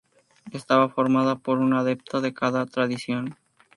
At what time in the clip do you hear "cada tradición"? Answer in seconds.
2.33-3.37